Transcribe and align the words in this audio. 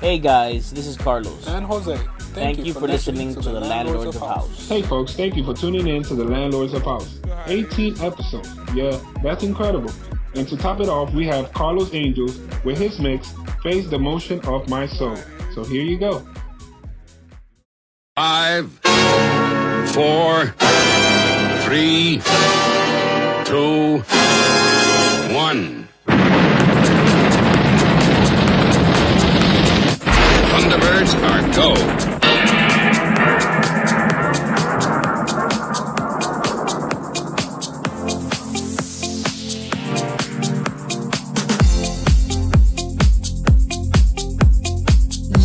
Hey 0.00 0.20
guys, 0.20 0.70
this 0.70 0.86
is 0.86 0.96
Carlos. 0.96 1.48
And 1.48 1.66
Jose. 1.66 1.96
Thank, 1.96 2.56
Thank 2.56 2.64
you, 2.64 2.72
for, 2.72 2.80
for 2.80 2.86
listening, 2.86 3.34
listening 3.34 3.42
to, 3.42 3.50
the, 3.50 3.58
the 3.58 3.66
Landlords, 3.66 4.14
of 4.14 4.22
House. 4.22 4.46
House. 4.46 4.68
Hey 4.68 4.80
folks, 4.80 5.14
thank 5.14 5.34
you 5.34 5.42
for 5.42 5.54
tuning 5.54 5.88
in 5.88 6.04
to 6.04 6.14
the 6.14 6.22
Landlords 6.24 6.72
of 6.72 6.84
House. 6.84 7.18
18 7.46 8.00
episodes. 8.00 8.48
Yeah, 8.74 8.96
that's 9.24 9.42
incredible. 9.42 9.90
And 10.36 10.46
to 10.46 10.56
top 10.56 10.78
it 10.78 10.88
off, 10.88 11.12
we 11.12 11.26
have 11.26 11.52
Carlos 11.52 11.92
Angel's 11.92 12.38
with 12.64 12.78
his 12.78 13.00
mix, 13.00 13.34
Praise 13.60 13.90
the 13.90 13.98
Motion 13.98 14.38
of 14.46 14.68
My 14.68 14.86
Soul. 14.86 15.16
So 15.52 15.64
here 15.64 15.82
you 15.82 15.98
go. 15.98 16.24
Five, 18.14 18.70
four, 19.90 20.54
three, 21.66 22.20
two, 23.44 23.98
one. 25.34 25.77
Thunderbirds 30.68 31.14
are 31.24 31.42
go. 31.54 31.68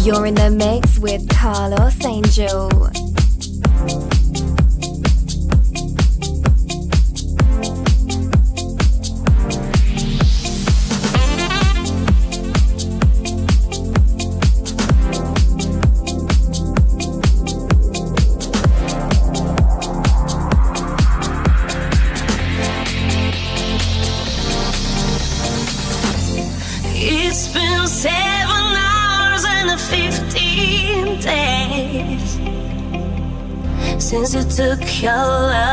You're 0.03 0.25
in 0.25 0.35
the 0.35 0.49
mix 0.49 0.99
with 0.99 1.29
Carlos 1.29 2.03
Angel. 2.05 2.92
Your 35.03 35.11
love 35.11 35.72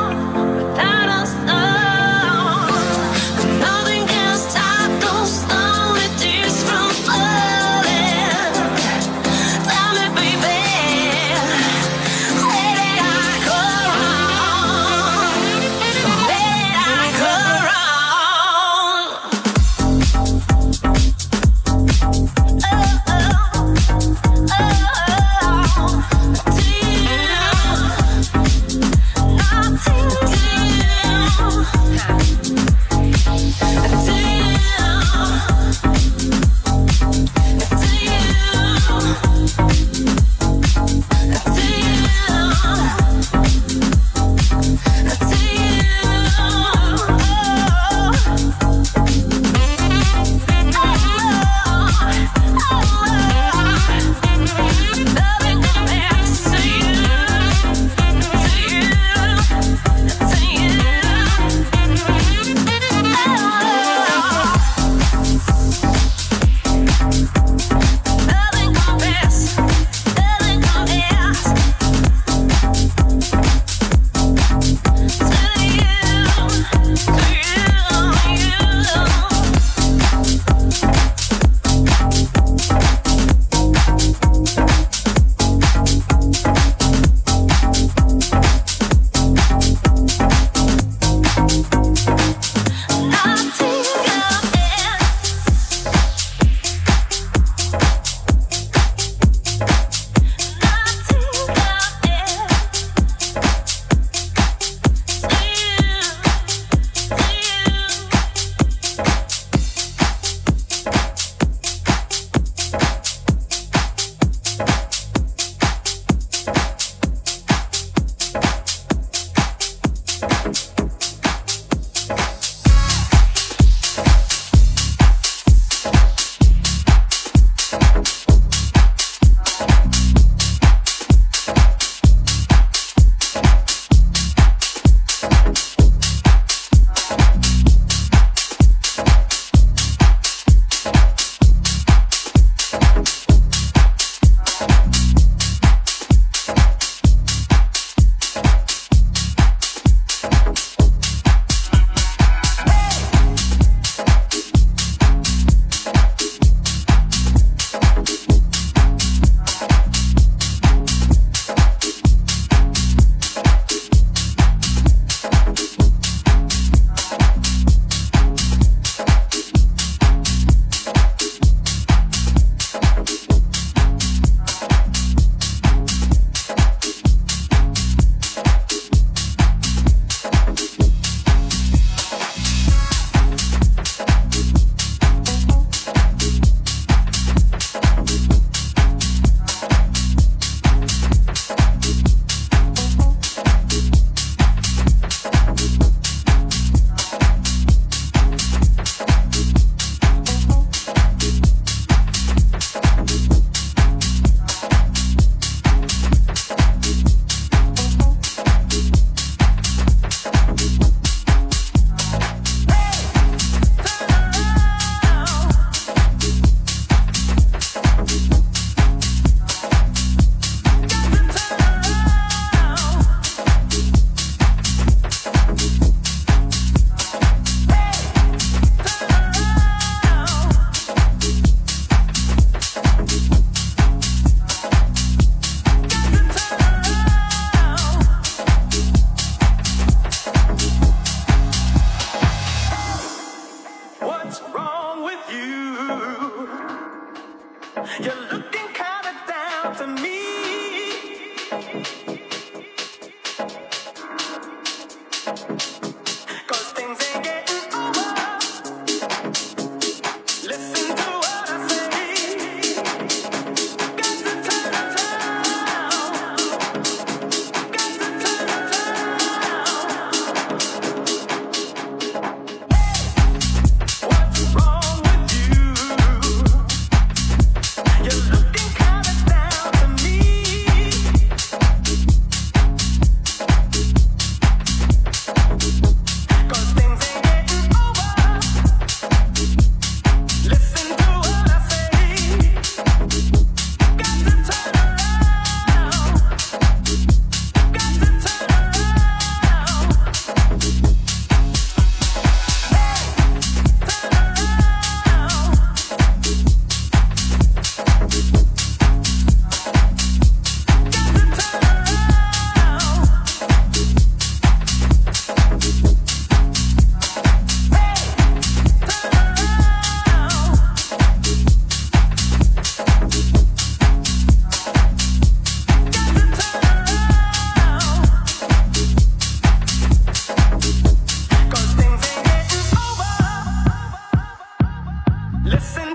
Listen 335.51 335.90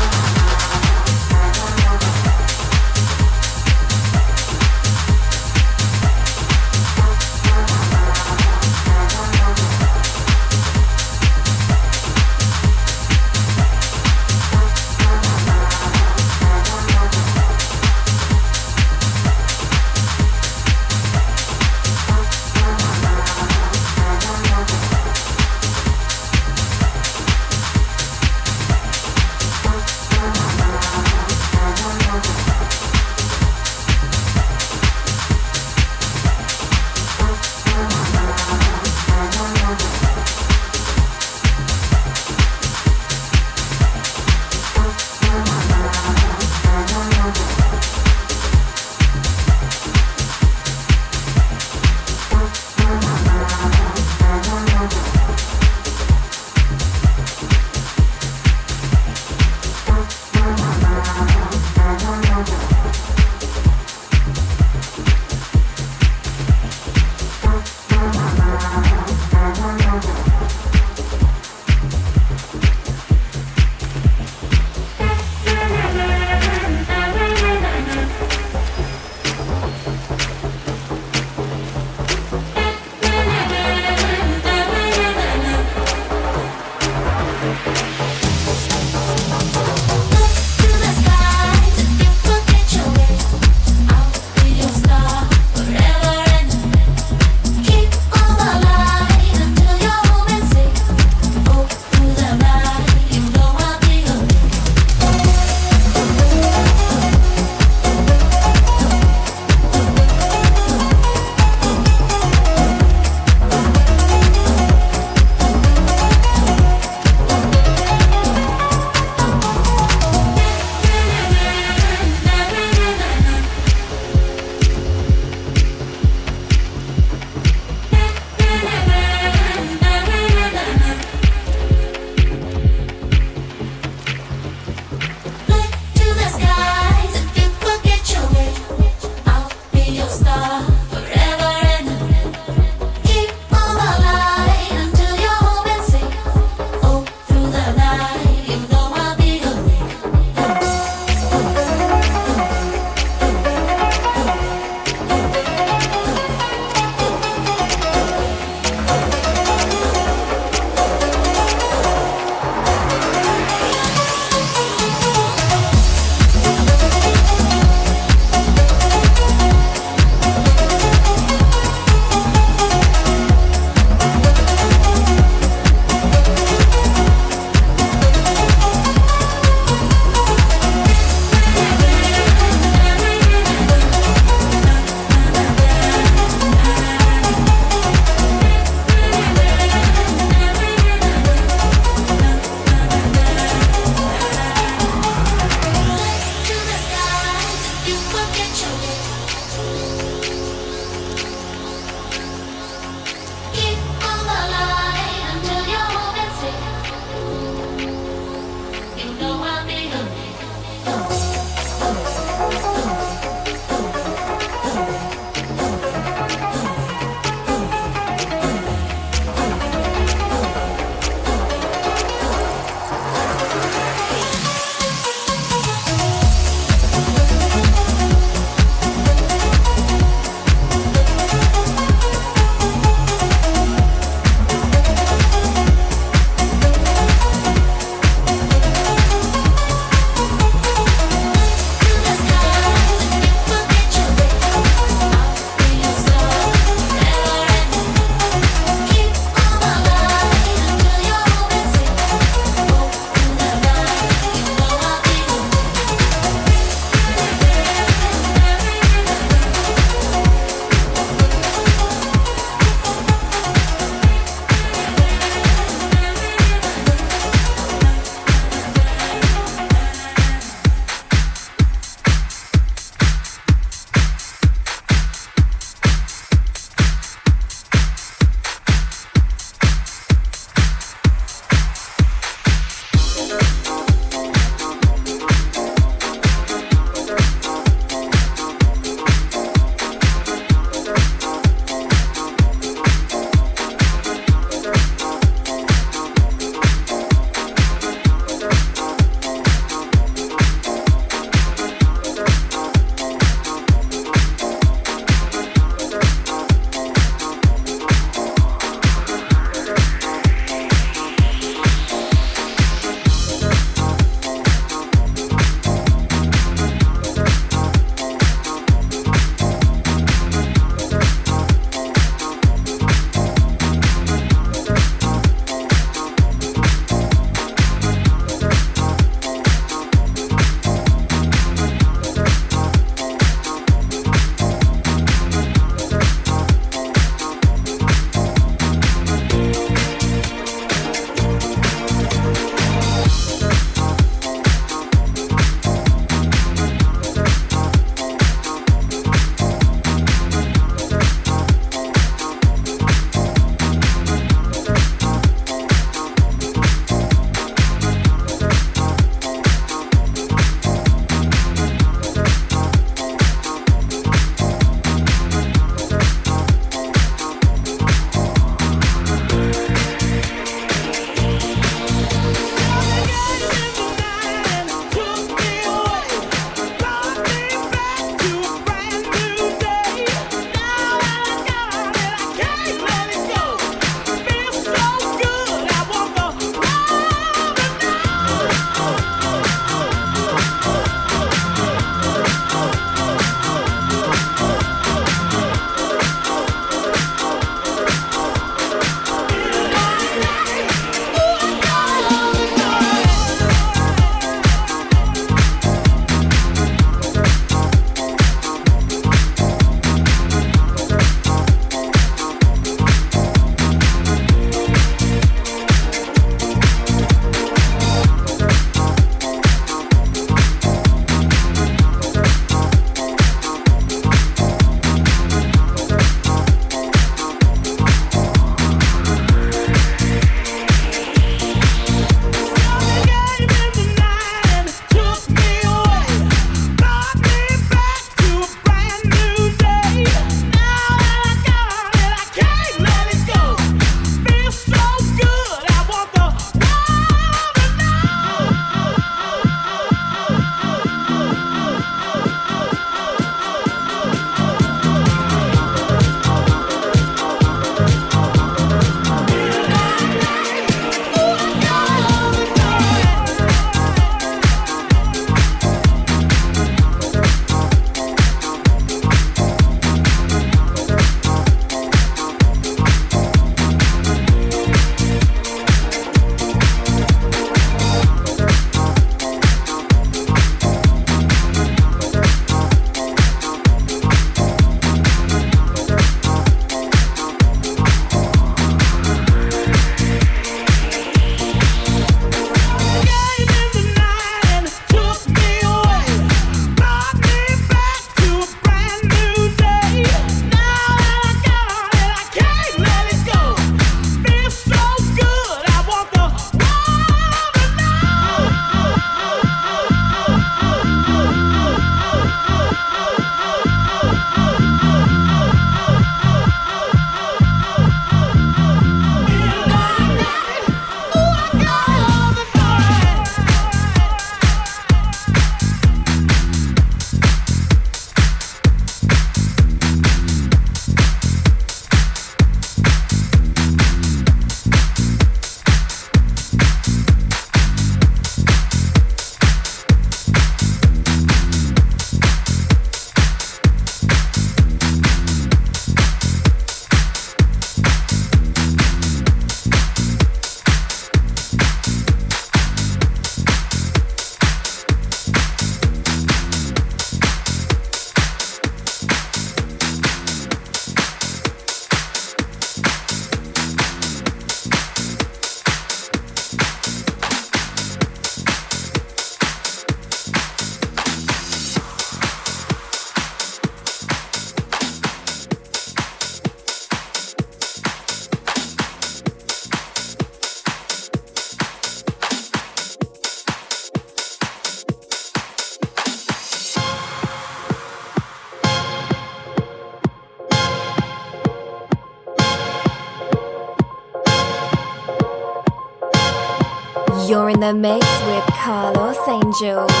mix 597.73 598.05
with 598.25 598.45
Carlos 598.55 599.17
Angel. 599.27 600.00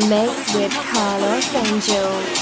The 0.00 0.08
mix 0.08 0.54
with 0.54 0.72
Carlos 0.72 1.54
Angel. 1.54 2.33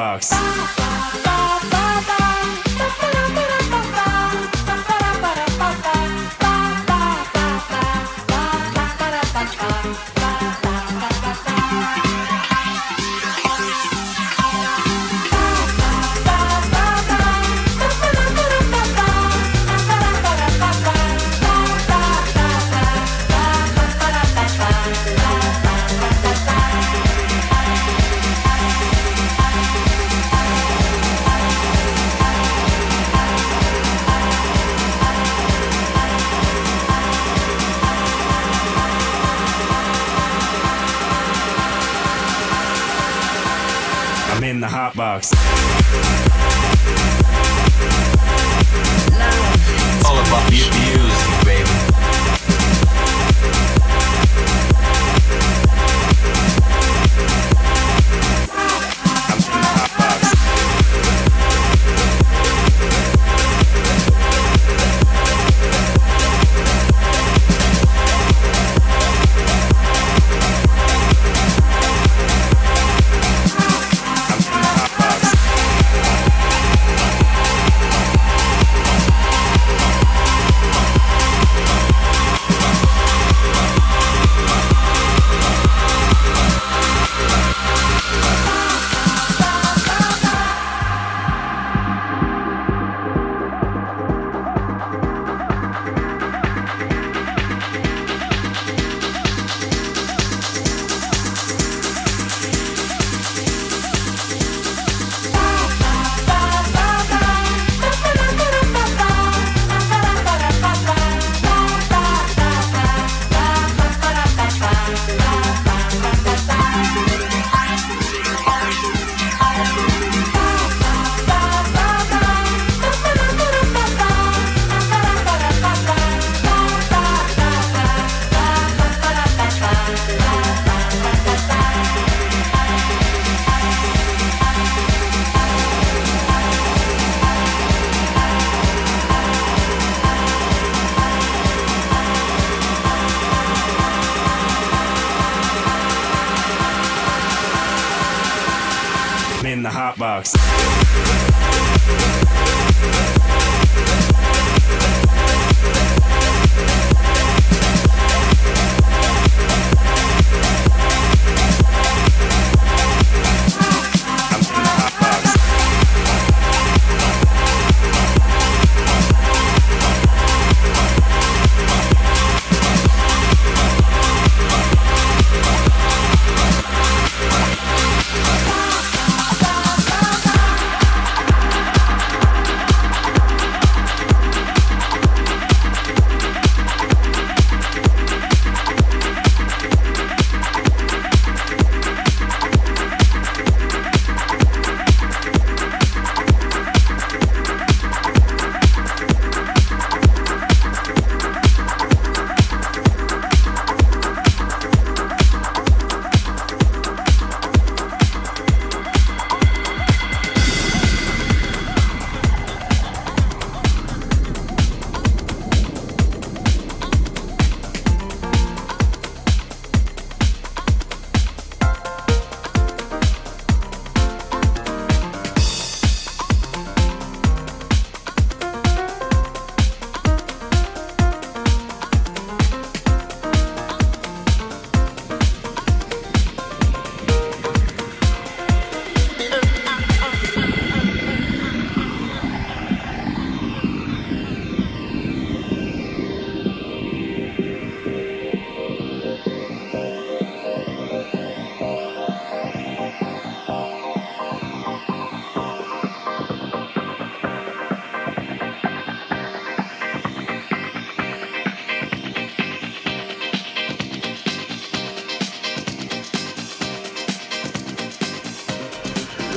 Box. 0.00 0.39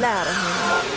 Louder, 0.04 0.34
honey. 0.34 0.90
you 0.90 0.93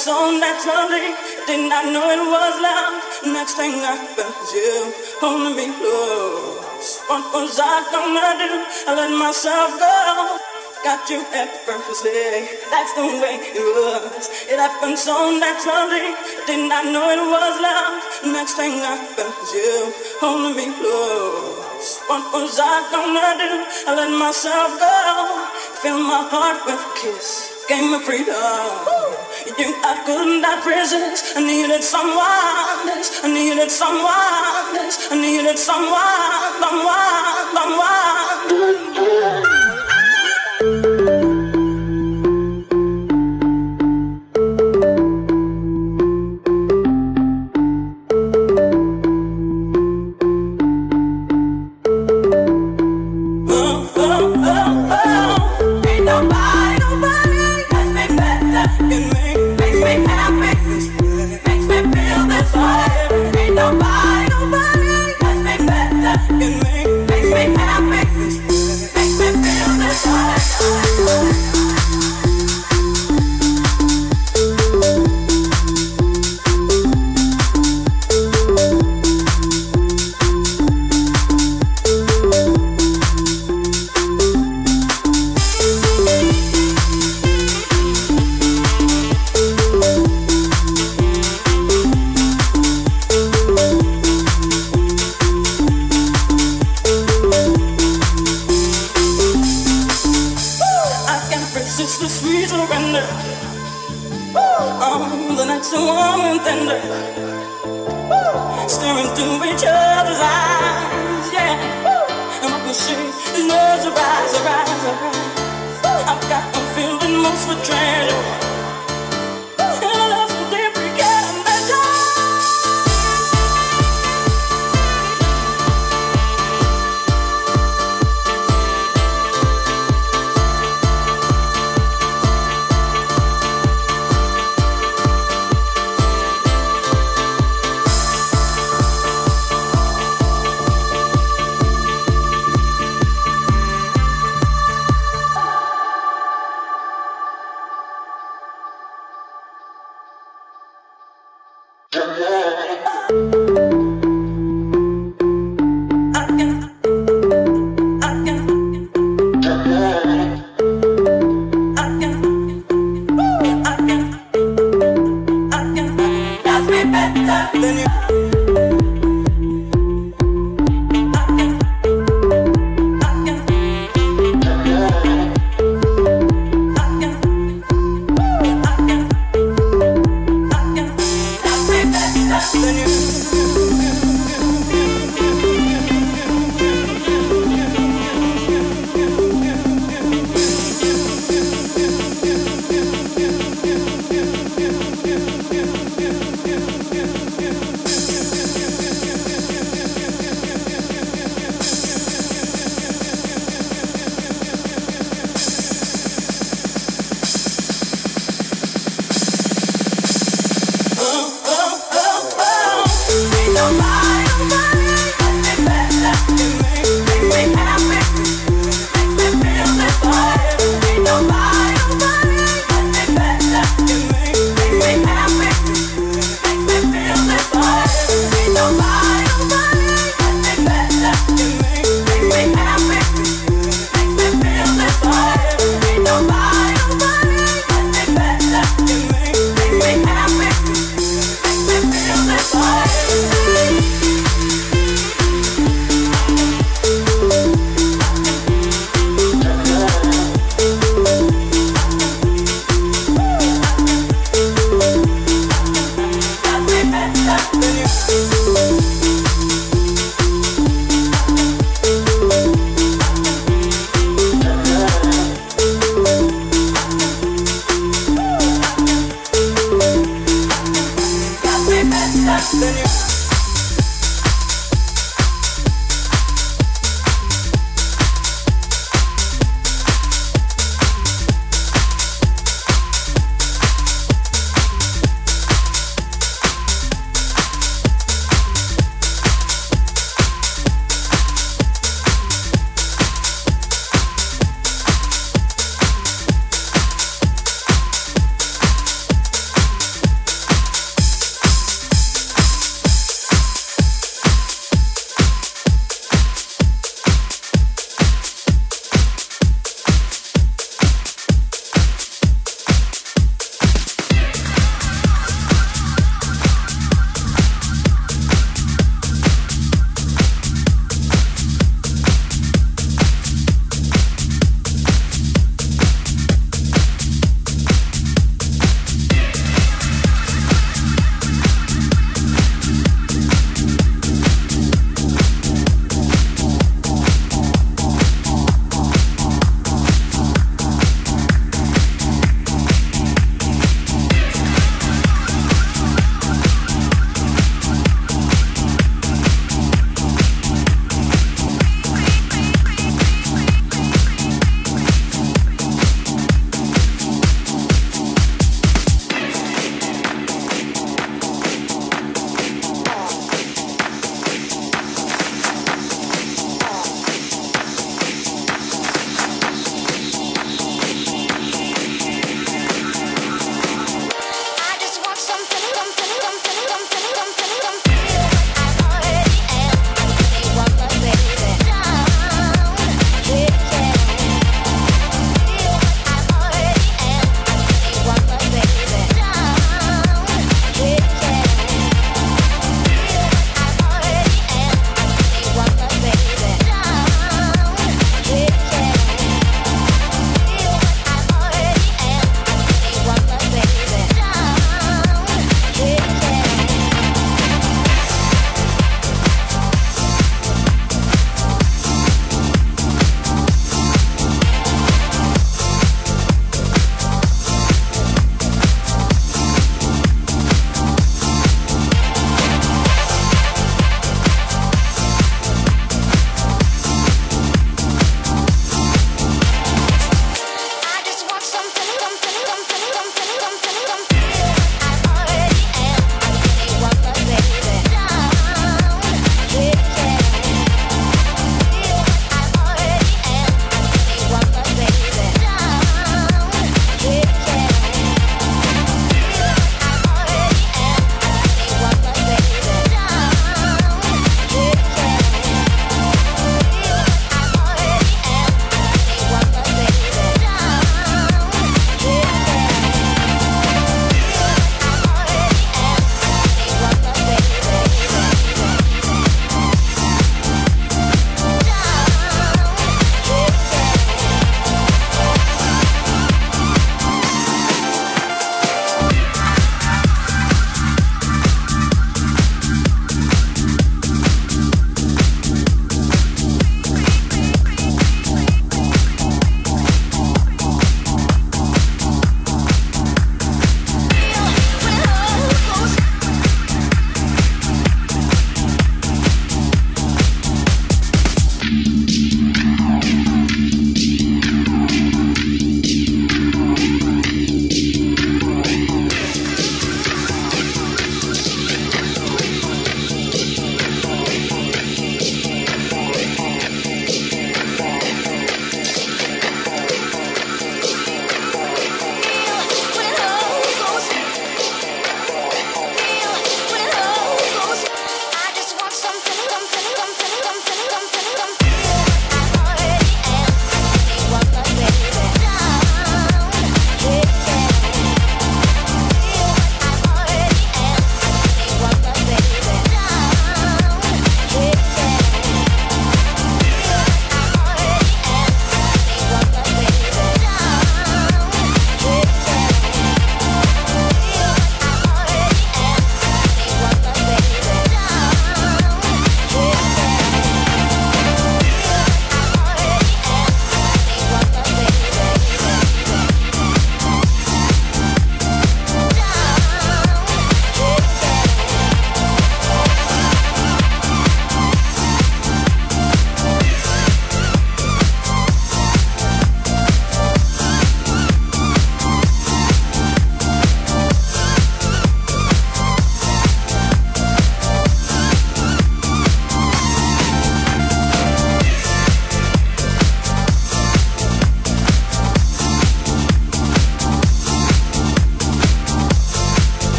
so 0.00 0.32
naturally. 0.32 1.12
Did 1.46 1.68
not 1.68 1.84
know 1.92 2.08
it 2.08 2.24
was 2.24 2.54
love. 2.64 2.94
Next 3.36 3.54
thing 3.60 3.74
I 3.84 3.96
felt 4.16 4.32
you 4.56 4.72
holding 5.20 5.56
me 5.60 5.68
close. 5.76 7.04
What 7.04 7.20
was 7.36 7.60
I 7.60 7.84
gonna 7.92 8.32
do? 8.40 8.52
I 8.88 8.96
let 8.96 9.12
myself 9.12 9.76
go. 9.76 10.40
Got 10.82 11.04
you 11.12 11.20
effortlessly. 11.36 12.48
That's 12.72 12.96
the 12.96 13.04
way 13.20 13.44
it 13.44 13.60
was. 13.60 14.24
It 14.48 14.56
happened 14.56 14.96
so 14.96 15.36
naturally. 15.36 16.16
Did 16.48 16.64
not 16.72 16.88
know 16.88 17.04
it 17.12 17.20
was 17.20 17.54
love. 17.60 18.00
Next 18.32 18.54
thing 18.56 18.80
I 18.80 18.96
felt 19.12 19.36
you 19.52 19.92
holding 20.24 20.56
me 20.56 20.72
close. 20.80 22.00
What 22.08 22.24
was 22.32 22.56
I 22.56 22.88
gonna 22.88 23.36
do? 23.36 23.52
I 23.84 23.90
let 24.00 24.12
myself 24.16 24.80
go. 24.80 24.96
Fill 25.84 26.00
my 26.00 26.24
heart 26.32 26.64
with 26.64 26.80
a 26.80 26.90
kiss. 26.96 27.59
Gave 27.68 27.90
me 27.90 27.98
freedom. 28.04 28.34
You, 29.58 29.74
I 29.84 30.02
could 30.04 30.40
not 30.42 30.64
resist. 30.66 31.36
I 31.36 31.40
needed 31.44 31.82
someone. 31.82 32.18
I 32.18 33.28
needed 33.32 33.70
someone. 33.70 34.10
I 35.10 35.20
needed 35.20 35.58
someone. 35.58 36.60
Someone. 36.60 37.54
Someone. 40.88 40.99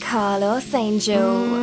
Carlos 0.00 0.74
Angel. 0.74 1.61